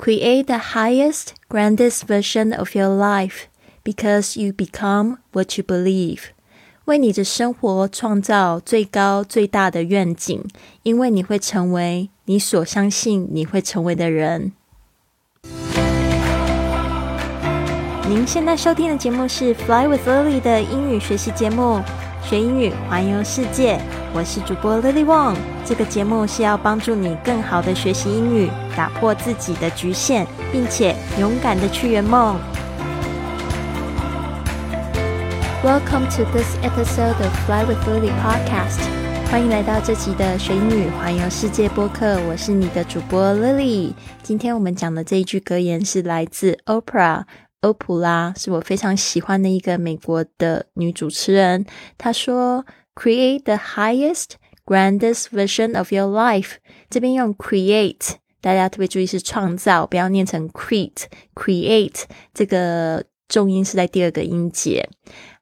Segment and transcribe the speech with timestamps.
[0.00, 3.46] Create the highest, grandest version of your life
[3.82, 6.20] because you become what you believe.
[6.84, 10.44] 为你的生活创造最高最大的愿景，
[10.82, 14.52] 因为你会成为你所相信你会成为的人。
[18.08, 21.82] 您现在收听的节目是《Fly with Lily》的英语学习节目，
[22.23, 23.79] 学英语环游世界。
[24.13, 25.35] 我是主播 Lily Wong。
[25.65, 32.39] 这个节目是要帮助你更好的学习英语，打破自己的局限，并且勇敢的去圆梦。
[35.63, 38.79] Welcome to this episode of Fly with Lily podcast。
[39.29, 42.19] 欢迎来到这集的学英语环游世界播客。
[42.27, 43.93] 我是你的主播 Lily。
[44.21, 47.23] 今天我们讲的这一句格言是来自 Oprah。
[47.61, 51.65] 欧普拉是我非常喜欢的一个美国的女主持人。
[51.97, 52.65] 她说
[52.95, 54.31] ：“Create the highest,
[54.65, 56.55] grandest version of your life。”
[56.89, 61.03] 这边用 “create”，大家特别注意是创造，不要念成 “create”。
[61.35, 62.03] “create”
[62.33, 64.89] 这个重音是在第二个音节。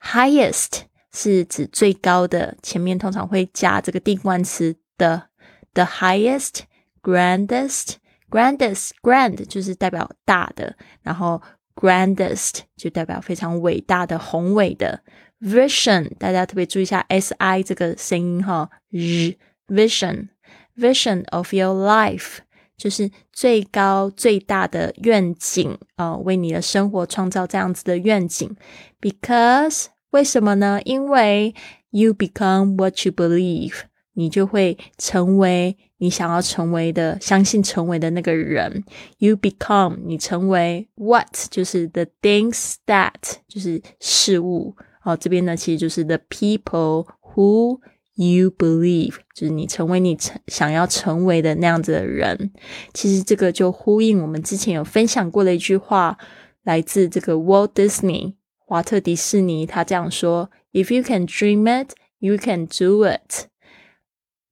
[0.01, 0.81] “highest”
[1.13, 5.29] 是指最高的，前面通常会加这个定冠词的。
[5.73, 6.63] “the highest,
[7.01, 7.93] grandest,
[8.29, 11.41] grandest, grand” 就是代表大的，然后。
[11.78, 15.02] grandest 就代表非常伟大的、宏伟的
[15.40, 19.36] vision，大家特别注意一下 s i 这个声音哈，r
[19.68, 20.28] vision
[20.76, 22.38] vision of your life
[22.76, 28.56] 就是最高最大的愿景啊，为你的生活创造这样子的愿景。
[29.00, 30.80] Because 为什么呢？
[30.84, 31.54] 因为
[31.90, 33.82] you become what you believe，
[34.19, 35.77] 你就会成为。
[36.01, 38.85] 你想要成为的，相信成为的那个人
[39.17, 43.15] ，you become，你成为 what，就是 the things that，
[43.49, 44.77] 就是事物。
[45.03, 47.81] 哦，这边呢，其实就是 the people who
[48.15, 52.49] you believe，就是你成为你成想要成为的那样子的人。
[52.93, 56.17] 其实这个就呼应我们之前有分享过的一句话，
[56.63, 63.49] 来自这个 Walt Disney，华特迪士尼，他这样说：If you can dream it, you can do it。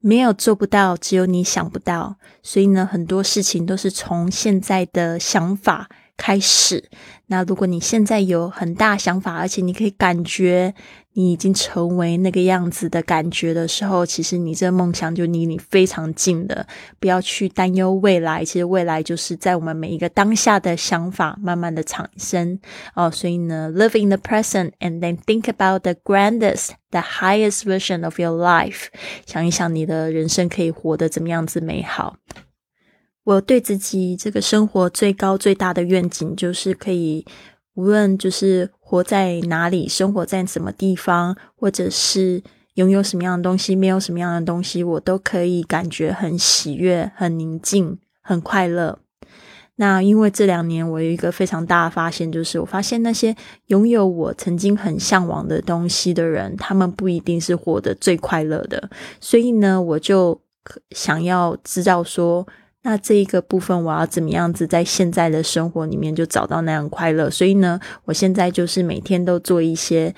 [0.08, 2.16] 没有做不到，只有你想不到。
[2.42, 6.90] 所以呢，很多事情都是从现在的想法开始。
[7.28, 10.74] 那如果你现在有很大想法，而且你可以感觉。
[11.14, 16.68] 你已经成为那个样子的感觉的时候，其实你这个梦想就离你非常近的。
[17.00, 22.60] 不要去担忧未来，其实未来就是在我们每一个当下的想法慢慢的产生
[22.94, 23.10] 哦。
[23.10, 28.90] 所以呢，live in the present and then think about the grandest, the highest version of your life。
[29.26, 32.18] 想一想你的人生可以活得怎么样子美好。
[33.28, 37.26] 我对自己这个生活最高最大的愿景就是可以。
[37.74, 42.42] 无论就是活在哪里，生活在什么地方，或者是
[42.74, 48.98] 拥有什么样的东西，没有什么样的东西，我都可以感觉很喜悦、很宁静、很快乐。
[49.76, 53.36] 那因为这两年我有一个非常大的发现，就是我发现那些
[53.68, 58.90] 拥有我曾经很向往的东西的人，他们不一定是活得最快乐的。
[59.20, 60.42] 所以呢，我就
[60.92, 62.48] 想要知道说。
[62.84, 67.30] 那这一个部分，我要怎么样子在现在的生活里面就找到那样快乐？
[67.30, 70.16] 所以呢，我现在就是每天都做一些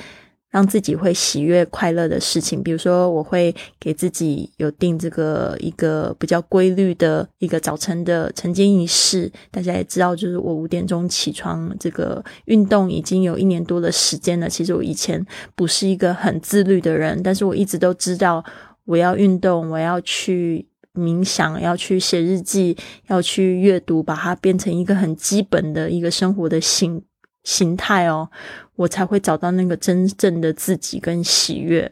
[0.52, 2.62] 让自己会喜悦、快乐的事情。
[2.62, 9.32] 比如说，我会给自己有定这个一个比较规律的一个早晨的晨间仪式。
[9.50, 14.48] 大家也知道，就是我五点钟起床，这个运动已经有一年多的时间了。
[14.48, 15.26] 其实我以前
[15.56, 18.44] 不是一个很自律的人，但是我一直都知道
[18.86, 20.69] 我要运动，我要去。
[21.00, 22.76] 冥想要去写日记，
[23.08, 27.02] 要去阅读，把它变成一个很基本的一个生活的形
[27.44, 28.30] 形态哦，
[28.76, 31.92] 我才会找到那个真正的自己跟喜悦。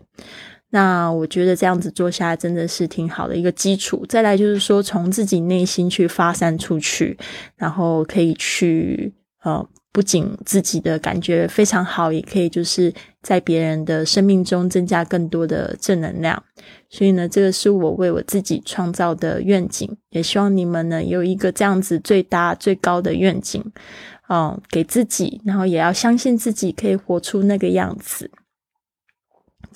[0.72, 4.06] 那我觉得这样子做下来真的是挺好的一个基础。
[4.08, 7.18] 再来就是说，从自己内心去发散出去，
[7.56, 9.14] 然后可以去
[9.44, 9.68] 呃。
[9.98, 12.94] 不仅自己的感觉非常好，也可以就是
[13.24, 16.44] 在别人的生命中增加更多的正能量。
[16.88, 23.64] 所以呢，这个是我为我自己创造的愿景，也希望你们呢有一个这样子最大最高的愿景，
[24.28, 28.30] 哦，给自己，然后也要相信自己可以活出那个样子。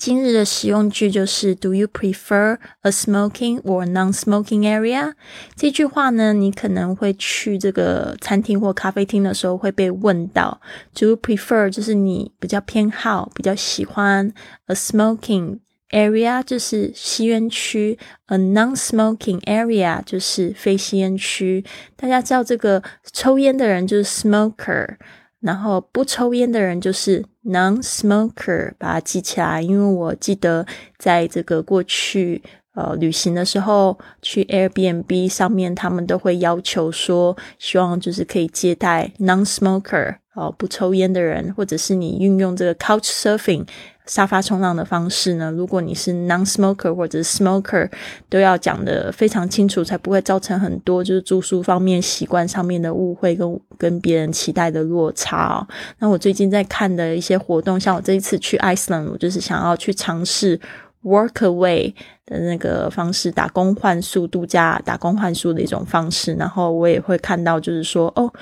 [0.04, 5.12] 今日的实用句就是 "Do you prefer a smoking or non-smoking area？"
[5.54, 10.60] 这句话呢，你可能会去这个餐厅或咖啡厅的时候会被问到。
[10.92, 11.70] Do you prefer？
[11.70, 14.34] 就是你比较偏好、比较喜欢
[14.66, 15.60] a smoking
[15.90, 17.96] area，就是吸烟区
[18.26, 21.64] ；a non-smoking area，就是非吸烟区。
[21.94, 22.82] 大家知道这个
[23.12, 24.96] 抽烟的人就是 smoker。
[25.38, 29.60] 然后不抽烟的人就是 non-smoker，把它记起来。
[29.62, 30.66] 因为我记得
[30.98, 32.42] 在这个过去，
[32.74, 43.66] 呃旅行的时候去 Airbnb 上面，他们都会要求说，希望就是可以接待 non-smoker 哦不抽烟的人，或者是你运用这个 couch surfing。
[44.06, 45.50] 沙发冲浪的方式呢？
[45.52, 47.88] 如果你是 non-smoker 或者 smoker，
[48.28, 55.66] 都要讲的非常清楚，才不会造成很多就是住宿方面习惯上面的误会跟跟别人期待的落差哦。
[55.98, 60.58] 那我最近在看的一些活动，像我这一次去 Iceland，我就是想要去尝试。
[61.04, 61.92] Work away
[62.26, 66.32] 的那个方式，打工换宿度假，打工换宿的一种方式。
[66.34, 68.32] 然后我也会看到，就是说，哦，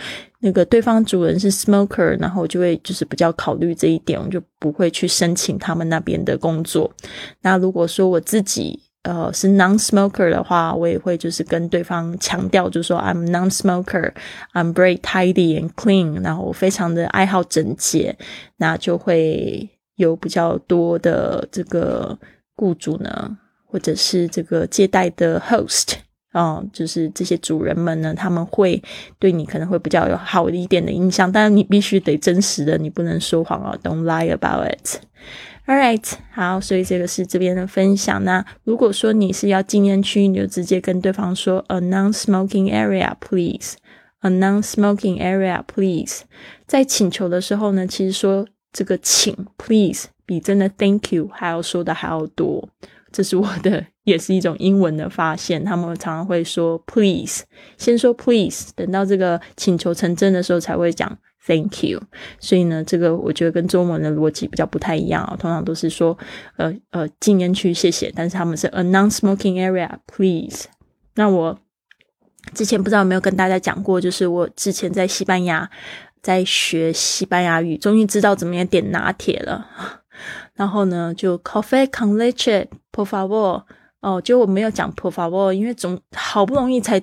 [0.41, 6.93] 那个对方主人是 smoker，然后我就会就是比较考虑这一点，我就不会去申请他们那边的工作。
[7.41, 18.19] 那如果说我自己呃是 non-smoker 的话，我也会就是跟对方强调，就是说 I'm non-smoker，I'm very tidy and clean，然后我非常的爱好整洁，
[18.59, 22.19] 那就会有比较多的这个。
[22.61, 25.95] 雇主呢，或者是这个接待的 host
[26.33, 28.83] 啊，就是这些主人们呢，他们会
[29.19, 35.01] 对你可能会比较有好一点的印象，但是你必须得真实的，你不能说谎啊，Don't lie about it.
[35.67, 38.23] All right，好，所以这个是这边的分享。
[38.25, 43.77] 那如果说你是要禁烟区，你就直接跟对方说 a non-smoking area, please.
[44.21, 46.21] A non-smoking area, please.
[46.67, 50.07] 在请求的时候呢，其实说这个请 please。
[50.27, 52.69] 比真的 Thank you 还要说的还要多，
[53.11, 55.65] 这是我的，也是一种英文的发现。
[55.65, 57.43] 他们常常会说 Please，
[57.77, 62.01] 先说 Please，等到这个请求成真的时候才会讲 Thank you。
[62.39, 65.37] 所以呢，这个我觉得跟中文的逻辑比较不太一样啊。
[65.37, 66.17] 通常都是说
[66.57, 70.67] 呃呃禁烟区谢谢，但是他们是 A non-smoking area please。
[71.17, 71.59] 那我
[72.55, 75.69] 之前不知道有没有跟大家讲过，就是我之前在西班牙
[76.23, 79.67] 在学西班牙语，终于知道怎么样点拿铁了。
[80.55, 83.63] 然后呢，就 coffee con leche，por favor。
[84.01, 86.99] 哦，就我没有讲 por favor，因为总好不容易才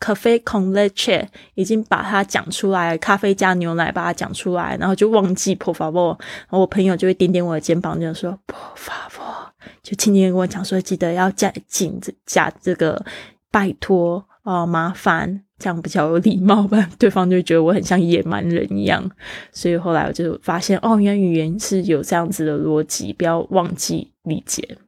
[0.00, 1.24] coffee con leche
[1.54, 6.08] 已经把它讲出来，咖啡加牛奶把它讲出来，然后就忘记 por favor。
[6.18, 9.50] 然后我朋友就会点点我的肩膀，就说 por favor，
[9.80, 13.04] 就轻轻跟我讲说，记得要加紧加这个
[13.52, 15.44] 拜托哦，麻烦。
[15.60, 19.08] 这样比较有礼貌吧，对方就觉得我很像野蛮人一样，
[19.52, 24.78] 所以后来我就发现，哦，原来语言是有这样子的逻辑，不要忘记理解。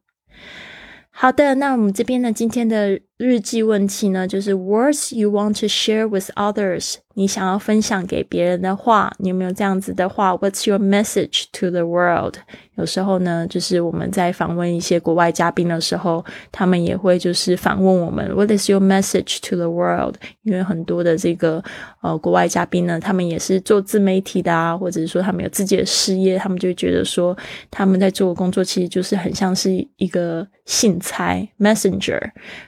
[1.11, 6.97] 好的，那我们这边呢，今天的日记问题呢，就是 words you want to share with others。
[7.15, 12.37] 你想要分享给别人的话，你有没有这样子的话？What's your message to the world？
[12.77, 20.15] 有时候呢，就是我们在访问一些国外嘉宾的时候，他们也会就是反问我们，What is your message to the world？
[20.43, 21.63] 因为很多的这个
[22.01, 27.37] 呃国外嘉宾呢，他们也是做自媒体的啊，或者是说他们有自己的事业，他们就觉得说
[27.71, 32.19] 他们在做的工作其实就是很像是一个信差 messenger，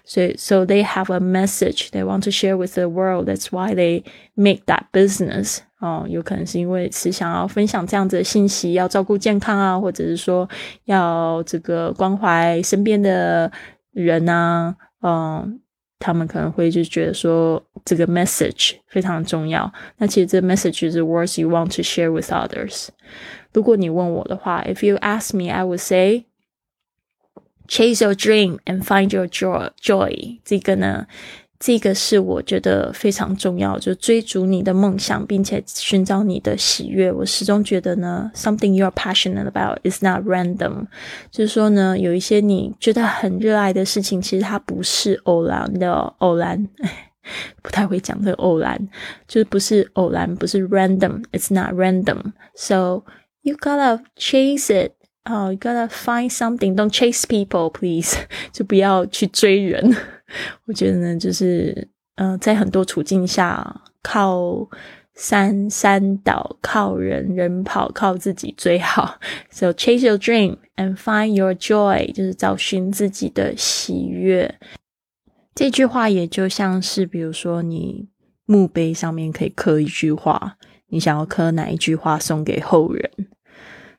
[0.05, 3.28] 所以 so they have a message they want to share with the world.
[3.28, 4.04] That's why they
[4.40, 10.48] Make that business 哦，有可能是因为是想要分享这样子的信息，要照顾健康啊，或者是说
[10.86, 13.52] 要这个关怀身边的
[13.92, 15.60] 人啊，嗯，
[16.00, 19.70] 他们可能会就觉得说这个 message 非常重要。
[19.98, 22.88] 那其实这 message 是 words you want to share with others。
[23.52, 26.24] 如果你问我的话，if you ask me, I would say
[27.68, 29.70] chase your dream and find your joy.
[29.82, 31.08] Joy 这个呢？
[31.60, 37.12] 这个是我觉得非常重要，就追逐你的梦想，并且寻找你的喜悦。
[37.12, 40.86] 我始终觉得呢，something you are passionate about is not random。
[41.30, 46.66] 就是说呢，有一些你觉得很热爱的事情，其实它不是偶然的，偶然，
[47.62, 48.80] 不太会讲这个偶然，
[49.28, 53.04] 就是不是偶然，不是 random，it's not random。So
[53.42, 54.94] you gotta chase it，
[55.25, 58.15] 哦，you gotta find something，don't chase people，please，
[58.53, 59.97] 就不要去追人。
[60.67, 64.69] 我觉得呢，就是呃，在很多处境下，靠
[65.15, 69.19] 山山倒，靠人人跑，靠自己最好。
[69.51, 74.59] So chase your dream and find your joy，就是找寻自己的喜悦。
[75.55, 78.09] 这句话也就像是，比如说你
[78.45, 83.11] 墓碑上面可以刻一句话，你想要刻哪一句话送给后人？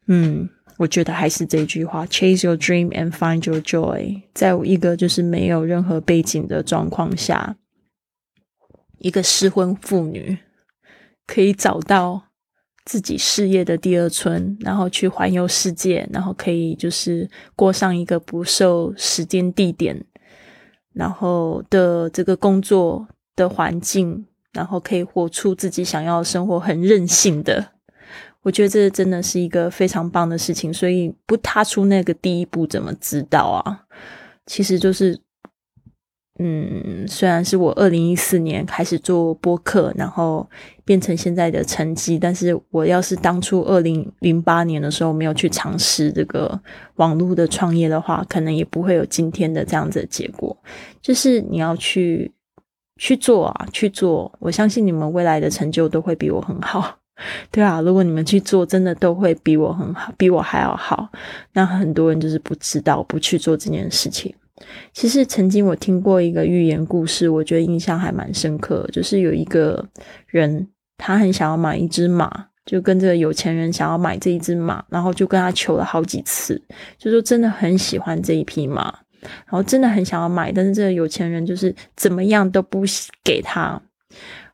[0.07, 0.49] 嗯。
[0.77, 4.23] 我觉得还是这句话：Chase your dream and find your joy。
[4.33, 7.55] 在一个就是没有任何背景的状况下，
[8.99, 10.37] 一个失婚妇女
[11.25, 12.23] 可以找到
[12.83, 20.03] 自己事业的第二春，然后去环游世界，然后可以就是过上一个不受时间、地点，
[20.93, 27.74] 然后的这个工作的环境，然后可以活出自己想要的生活，很任性的。
[28.45, 33.85] 我觉得这真的是一个非常棒的事情，所以不踏出那个第一步，怎么知道啊？
[34.45, 35.19] 其实就是。
[36.37, 40.45] 嗯，虽然是我二零一四年开始做播客，然后
[40.83, 46.59] 变成现在的成绩，但是我要是当初二零零八年的时候没有去尝试这个
[46.95, 50.53] 网络的创业的话，可能也不会有今天的这样子的结果。
[51.01, 52.29] 就是你要去
[52.97, 56.97] 去做啊，去做，我相信你们未来的成就都会比我很好，
[57.49, 61.09] 对啊，如果你们去做，真的都会比我很好，比我还要好。
[61.53, 64.33] 那很多人就是不知道，不去做这件事情。
[64.93, 68.87] 其实曾经我听过一个寓言故事，我觉得印象还蛮深刻。
[68.91, 69.85] 就是有一个
[70.27, 70.67] 人，
[70.97, 76.61] 他很想要买一只马，就跟这个有钱人想要买这一只马，然后就跟他求了好几次，
[76.97, 78.83] 就说真的很喜欢这一匹马，
[79.21, 82.83] 然后真的很想要买，但是这个有钱人就是怎么样都不
[83.23, 83.81] 给他。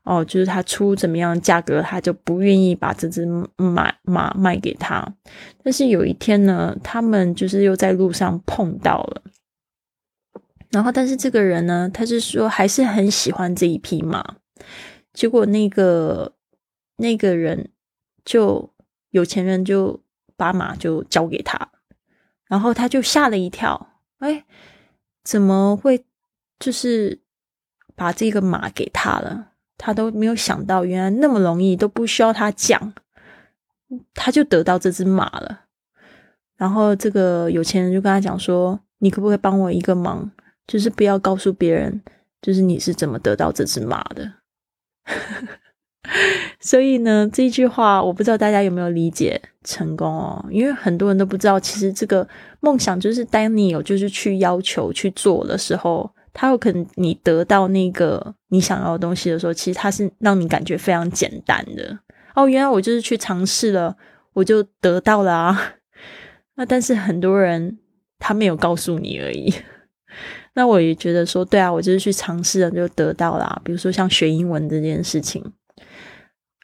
[0.04, 5.08] 哦，就是他出怎么样价格，他就不愿意把这只马马卖给他。
[5.64, 9.22] 但是有一天呢，他们就是又在路上碰到了。
[10.72, 14.38] 然后，但是这个人呢，他是说还是很喜欢这一匹马。
[15.14, 16.34] 结果那个
[16.96, 17.70] 那个人
[18.24, 18.74] 就
[19.10, 20.02] 有钱人就
[20.36, 21.70] 把马就交给他，
[22.48, 24.46] 然后他就吓了一跳，哎，
[25.24, 26.06] 怎么会
[26.58, 27.22] 就是
[27.94, 29.51] 把这个马给他了？
[29.84, 32.94] 他都没有想到，原来那么容易，都不需要他讲，
[34.14, 35.62] 他就得到这只马了。
[36.56, 40.30] 然后这个有钱人就跟他讲说：“你可不可以帮我一个忙？”
[40.68, 42.00] 就是不要告诉别人，
[42.44, 44.34] 就是你是怎么得到这只马的。
[46.62, 50.46] 所以呢，这句话我不知道大家有没有理解成功哦。
[50.52, 52.28] 因为很多人都不知道，其实这个
[52.60, 62.00] 梦想就是当你有就是去要求去做的时候，他有可能你得到那个你想要的东西的时候，其实他是让你感觉非常简单的。
[62.36, 63.96] 哦，原来我就是去尝试了，
[64.34, 65.74] 我就得到了啊。
[66.56, 67.80] 那但是很多人
[68.20, 69.54] 他没有告诉你而已。
[70.54, 73.62] 那我也觉得说，对啊，我就是去尝试了，就得到了。
[73.64, 75.44] 比如说像学英文这件事情，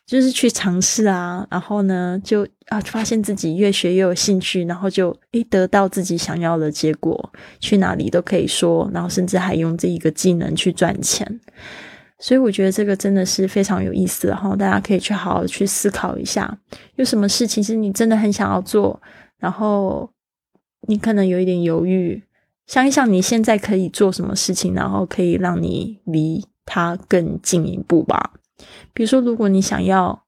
[0.07, 11.39] 就是去尝试啊，然后呢，就啊，发现自己越学越有兴趣，然后就诶得到自己想要的结果，去哪里都可以说，然后甚至还用这一个技能去赚钱。
[12.19, 16.57] 所以我觉得这个真的是非常有意思，然后大家可以去好好去思考一下，
[16.95, 18.99] 有什么事情是你真的很想要做，
[19.37, 20.09] 然后
[20.87, 22.23] 你可能有一点犹豫。
[22.65, 28.31] 想一想，你现在可以做什么事情，然后可以让你离他更进一步吧。
[28.93, 30.23] 比如说，如果你想要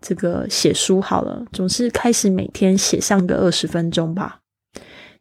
[0.00, 4.40] 这个写书，好了，总是开始每天写上个二十分钟吧，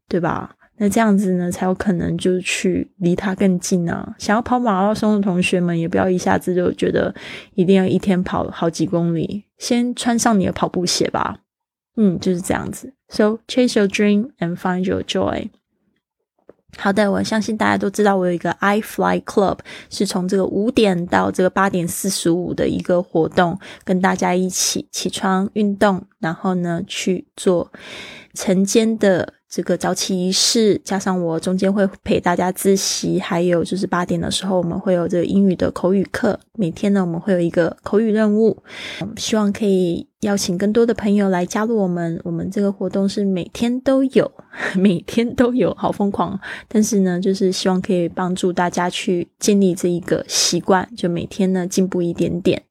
[0.07, 0.55] 对吧？
[0.77, 4.15] 那这样子呢，才有可能就去离它更近啊。
[4.17, 7.13] 想要跑马拉松的同学们，也不要一下子就觉得
[7.53, 11.37] 一定要一天跑好几公里，先穿上你的跑步鞋吧。
[11.95, 12.91] 嗯，就是这样子。
[13.09, 15.49] So chase your dream and find your joy.
[16.77, 27.71] 好的，我相信大家都知道，我有一个 I Fly Club，是从这个五点到这个八点四十五的一个活动，跟大家一起起床运动，然后呢去做
[28.33, 29.33] 晨间的。
[29.53, 36.39] 这个早起仪式，加上我中间会陪大家自习，还有就是八点的时候，我们会有这个英语的口语课。
[36.53, 38.57] 每天呢，我们会有一个口语任务，
[39.15, 42.19] 希望可以邀请更多的朋友来加入我们。
[42.23, 44.31] 我们这个活动是每天都有，
[44.75, 46.39] 每天都有，好疯狂！
[46.67, 52.63] 但是呢，就是希望可以帮助大家去建立这一个习惯，就每天呢进步一点点。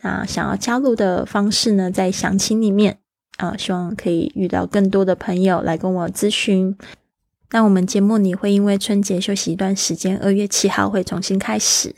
[0.00, 3.01] 那想要加入的方式呢，在详情里面。
[3.38, 6.76] 啊，希望可以遇到更多的朋友来跟我咨询。
[7.54, 11.94] 那我们节目你会因为春节休息一段时间，二月七号会重新开始。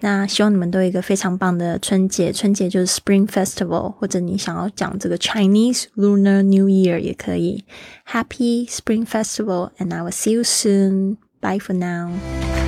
[0.00, 7.64] 那希望你们都有一个非常棒的春节，春节就是 Spring Festival，或者你想要讲这个 Chinese Lunar New Year 也可以。
[8.10, 11.18] Happy Spring Festival，and I will see you soon.
[11.40, 12.65] Bye for now.